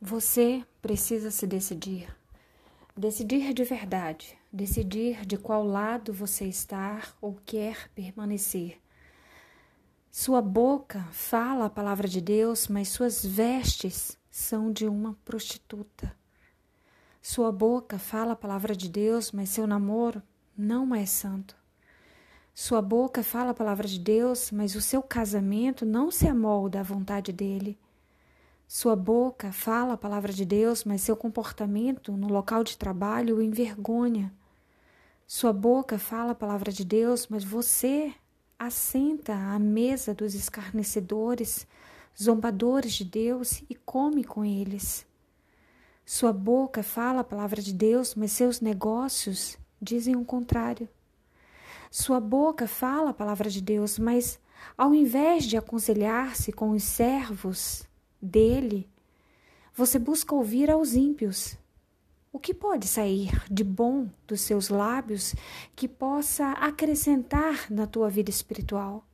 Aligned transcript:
Você 0.00 0.62
precisa 0.82 1.30
se 1.30 1.46
decidir. 1.46 2.14
Decidir 2.94 3.54
de 3.54 3.64
verdade, 3.64 4.38
decidir 4.52 5.24
de 5.24 5.38
qual 5.38 5.64
lado 5.64 6.12
você 6.12 6.44
está 6.44 7.02
ou 7.20 7.38
quer 7.46 7.90
permanecer. 7.94 8.78
Sua 10.10 10.42
boca 10.42 11.02
fala 11.12 11.66
a 11.66 11.70
palavra 11.70 12.06
de 12.06 12.20
Deus, 12.20 12.68
mas 12.68 12.88
suas 12.88 13.24
vestes 13.24 14.18
são 14.30 14.70
de 14.70 14.86
uma 14.86 15.16
prostituta. 15.24 16.14
Sua 17.22 17.50
boca 17.50 17.98
fala 17.98 18.32
a 18.32 18.36
palavra 18.36 18.76
de 18.76 18.90
Deus, 18.90 19.32
mas 19.32 19.48
seu 19.48 19.66
namoro 19.66 20.22
não 20.56 20.94
é 20.94 21.06
santo. 21.06 21.56
Sua 22.54 22.80
boca 22.80 23.22
fala 23.22 23.50
a 23.50 23.54
palavra 23.54 23.88
de 23.88 23.98
Deus, 23.98 24.50
mas 24.50 24.74
o 24.74 24.80
seu 24.80 25.02
casamento 25.02 25.84
não 25.84 26.10
se 26.10 26.28
amolda 26.28 26.80
à 26.80 26.82
vontade 26.82 27.32
dele. 27.32 27.78
Sua 28.68 28.96
boca 28.96 29.52
fala 29.52 29.94
a 29.94 29.96
palavra 29.96 30.32
de 30.32 30.44
Deus, 30.44 30.82
mas 30.82 31.00
seu 31.00 31.16
comportamento 31.16 32.16
no 32.16 32.26
local 32.26 32.64
de 32.64 32.76
trabalho 32.76 33.36
o 33.36 33.42
envergonha. 33.42 34.32
Sua 35.24 35.52
boca 35.52 36.00
fala 36.00 36.32
a 36.32 36.34
palavra 36.34 36.72
de 36.72 36.84
Deus, 36.84 37.28
mas 37.28 37.44
você 37.44 38.12
assenta 38.58 39.34
à 39.34 39.56
mesa 39.58 40.12
dos 40.12 40.34
escarnecedores, 40.34 41.64
zombadores 42.20 42.94
de 42.94 43.04
Deus 43.04 43.62
e 43.70 43.74
come 43.76 44.24
com 44.24 44.44
eles. 44.44 45.06
Sua 46.04 46.32
boca 46.32 46.82
fala 46.82 47.20
a 47.20 47.24
palavra 47.24 47.62
de 47.62 47.72
Deus, 47.72 48.16
mas 48.16 48.32
seus 48.32 48.60
negócios 48.60 49.56
dizem 49.80 50.16
o 50.16 50.24
contrário. 50.24 50.88
Sua 51.88 52.18
boca 52.18 52.66
fala 52.66 53.10
a 53.10 53.14
palavra 53.14 53.48
de 53.48 53.60
Deus, 53.60 53.96
mas 53.96 54.40
ao 54.76 54.92
invés 54.92 55.44
de 55.44 55.56
aconselhar-se 55.56 56.50
com 56.52 56.70
os 56.70 56.82
servos 56.82 57.86
dele, 58.20 58.88
você 59.74 59.98
busca 59.98 60.34
ouvir 60.34 60.70
aos 60.70 60.94
ímpios. 60.94 61.56
O 62.32 62.38
que 62.38 62.52
pode 62.52 62.86
sair 62.86 63.30
de 63.50 63.64
bom 63.64 64.08
dos 64.26 64.40
seus 64.40 64.68
lábios 64.68 65.34
que 65.74 65.88
possa 65.88 66.52
acrescentar 66.52 67.70
na 67.70 67.86
tua 67.86 68.10
vida 68.10 68.30
espiritual? 68.30 69.04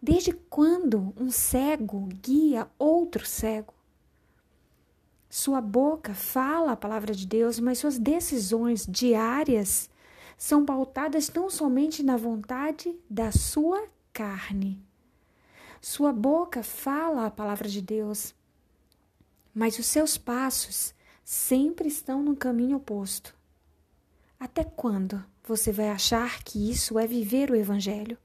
Desde 0.00 0.32
quando 0.32 1.14
um 1.16 1.30
cego 1.30 2.08
guia 2.22 2.68
outro 2.78 3.24
cego? 3.26 3.72
Sua 5.28 5.60
boca 5.60 6.14
fala 6.14 6.72
a 6.72 6.76
palavra 6.76 7.12
de 7.12 7.26
Deus, 7.26 7.58
mas 7.58 7.78
suas 7.78 7.98
decisões 7.98 8.86
diárias 8.86 9.90
são 10.36 10.64
pautadas 10.64 11.32
não 11.32 11.48
somente 11.48 12.02
na 12.02 12.16
vontade 12.16 12.94
da 13.08 13.32
sua 13.32 13.88
carne, 14.12 14.80
sua 15.84 16.14
boca 16.14 16.62
fala 16.62 17.26
a 17.26 17.30
palavra 17.30 17.68
de 17.68 17.82
Deus, 17.82 18.34
mas 19.54 19.78
os 19.78 19.84
seus 19.84 20.16
passos 20.16 20.94
sempre 21.22 21.88
estão 21.88 22.22
no 22.22 22.34
caminho 22.34 22.78
oposto. 22.78 23.36
Até 24.40 24.64
quando 24.64 25.22
você 25.46 25.70
vai 25.70 25.90
achar 25.90 26.42
que 26.42 26.70
isso 26.70 26.98
é 26.98 27.06
viver 27.06 27.50
o 27.50 27.54
Evangelho? 27.54 28.16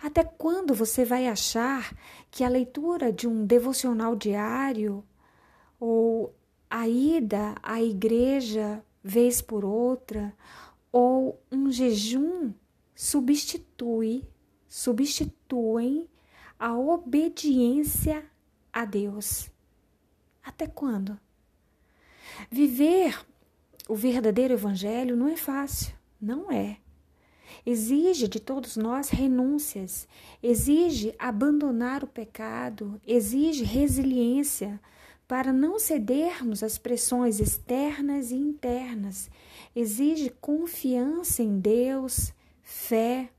Até 0.00 0.22
quando 0.22 0.72
você 0.72 1.04
vai 1.04 1.26
achar 1.26 1.92
que 2.30 2.44
a 2.44 2.48
leitura 2.48 3.12
de 3.12 3.26
um 3.26 3.44
devocional 3.44 4.14
diário 4.14 5.04
ou 5.80 6.32
a 6.70 6.86
ida 6.86 7.56
à 7.60 7.82
igreja 7.82 8.84
vez 9.02 9.42
por 9.42 9.64
outra 9.64 10.32
ou 10.92 11.42
um 11.50 11.72
jejum 11.72 12.52
substitui, 12.94 14.22
substituem 14.68 16.08
a 16.58 16.76
obediência 16.76 18.24
a 18.72 18.84
Deus. 18.84 19.50
Até 20.42 20.66
quando? 20.66 21.18
Viver 22.50 23.24
o 23.88 23.94
verdadeiro 23.94 24.54
evangelho 24.54 25.16
não 25.16 25.28
é 25.28 25.36
fácil, 25.36 25.94
não 26.20 26.50
é. 26.50 26.78
Exige 27.64 28.28
de 28.28 28.38
todos 28.38 28.76
nós 28.76 29.08
renúncias, 29.08 30.06
exige 30.42 31.14
abandonar 31.18 32.04
o 32.04 32.06
pecado, 32.06 33.00
exige 33.06 33.64
resiliência 33.64 34.80
para 35.26 35.52
não 35.52 35.78
cedermos 35.78 36.62
às 36.62 36.78
pressões 36.78 37.40
externas 37.40 38.30
e 38.30 38.36
internas, 38.36 39.30
exige 39.76 40.30
confiança 40.40 41.42
em 41.42 41.58
Deus, 41.58 42.32
fé, 42.62 43.30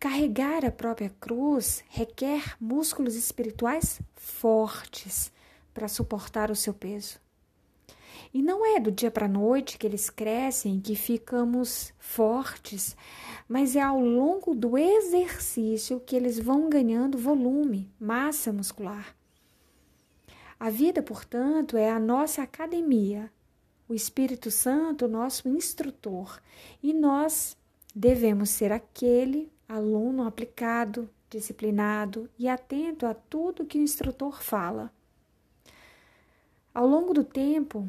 Carregar 0.00 0.64
a 0.64 0.70
própria 0.70 1.10
cruz 1.20 1.84
requer 1.90 2.56
músculos 2.58 3.14
espirituais 3.16 4.00
fortes 4.16 5.30
para 5.74 5.88
suportar 5.88 6.50
o 6.50 6.56
seu 6.56 6.72
peso. 6.72 7.20
E 8.32 8.40
não 8.40 8.64
é 8.64 8.80
do 8.80 8.90
dia 8.90 9.10
para 9.10 9.26
a 9.26 9.28
noite 9.28 9.76
que 9.76 9.86
eles 9.86 10.08
crescem, 10.08 10.80
que 10.80 10.96
ficamos 10.96 11.92
fortes, 11.98 12.96
mas 13.46 13.76
é 13.76 13.82
ao 13.82 14.00
longo 14.00 14.54
do 14.54 14.78
exercício 14.78 16.00
que 16.00 16.16
eles 16.16 16.38
vão 16.38 16.70
ganhando 16.70 17.18
volume, 17.18 17.92
massa 18.00 18.50
muscular. 18.54 19.14
A 20.58 20.70
vida, 20.70 21.02
portanto, 21.02 21.76
é 21.76 21.90
a 21.90 22.00
nossa 22.00 22.42
academia, 22.42 23.30
o 23.86 23.92
Espírito 23.92 24.50
Santo, 24.50 25.06
nosso 25.06 25.46
instrutor, 25.46 26.40
e 26.82 26.94
nós 26.94 27.54
devemos 27.94 28.48
ser 28.48 28.72
aquele 28.72 29.52
aluno 29.70 30.24
aplicado, 30.26 31.08
disciplinado 31.30 32.28
e 32.36 32.48
atento 32.48 33.06
a 33.06 33.14
tudo 33.14 33.64
que 33.64 33.78
o 33.78 33.82
instrutor 33.82 34.42
fala. 34.42 34.92
Ao 36.74 36.86
longo 36.86 37.14
do 37.14 37.22
tempo, 37.22 37.88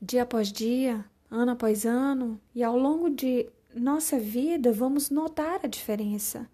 dia 0.00 0.22
após 0.22 0.50
dia, 0.50 1.04
ano 1.30 1.52
após 1.52 1.84
ano, 1.84 2.40
e 2.54 2.64
ao 2.64 2.78
longo 2.78 3.10
de 3.10 3.46
nossa 3.74 4.18
vida, 4.18 4.72
vamos 4.72 5.10
notar 5.10 5.60
a 5.62 5.68
diferença. 5.68 6.48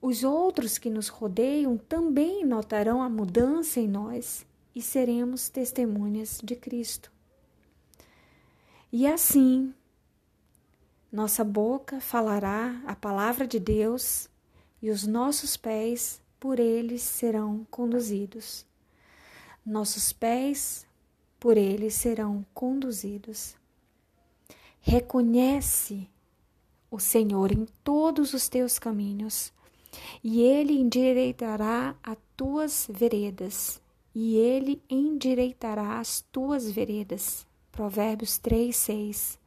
Os 0.00 0.22
outros 0.22 0.78
que 0.78 0.88
nos 0.88 1.08
rodeiam 1.08 1.76
também 1.76 2.44
notarão 2.44 3.02
a 3.02 3.08
mudança 3.08 3.80
em 3.80 3.88
nós 3.88 4.46
e 4.72 4.80
seremos 4.80 5.48
testemunhas 5.48 6.40
de 6.42 6.54
Cristo. 6.54 7.10
E 8.92 9.04
assim, 9.04 9.74
nossa 11.10 11.42
boca 11.42 12.00
falará 12.00 12.82
a 12.86 12.94
palavra 12.94 13.46
de 13.46 13.58
Deus 13.58 14.28
e 14.82 14.90
os 14.90 15.06
nossos 15.06 15.56
pés 15.56 16.20
por 16.38 16.60
eles 16.60 17.02
serão 17.02 17.66
conduzidos. 17.70 18.66
Nossos 19.64 20.12
pés 20.12 20.86
por 21.40 21.56
eles 21.56 21.94
serão 21.94 22.44
conduzidos. 22.52 23.56
Reconhece 24.80 26.08
o 26.90 26.98
Senhor 26.98 27.52
em 27.52 27.66
todos 27.82 28.32
os 28.32 28.48
teus 28.48 28.78
caminhos, 28.78 29.52
e 30.22 30.40
ele 30.40 30.74
endireitará 30.74 31.96
as 32.02 32.16
tuas 32.36 32.86
veredas, 32.90 33.80
e 34.14 34.36
ele 34.36 34.82
endireitará 34.88 35.98
as 35.98 36.20
tuas 36.32 36.70
veredas. 36.70 37.46
Provérbios 37.70 38.38
3, 38.38 38.74
6. 38.74 39.38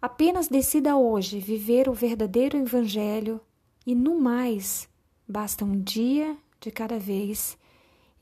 Apenas 0.00 0.46
decida 0.46 0.96
hoje 0.96 1.40
viver 1.40 1.88
o 1.88 1.92
verdadeiro 1.92 2.56
Evangelho 2.56 3.40
e, 3.84 3.96
no 3.96 4.20
mais, 4.20 4.88
basta 5.26 5.64
um 5.64 5.80
dia 5.80 6.36
de 6.60 6.70
cada 6.70 6.98
vez 7.00 7.58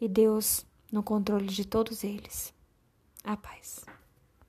e 0.01 0.09
Deus 0.09 0.65
no 0.91 1.03
controle 1.03 1.47
de 1.47 1.67
todos 1.67 2.03
eles. 2.03 2.55
A 3.23 3.37
paz. 3.37 3.85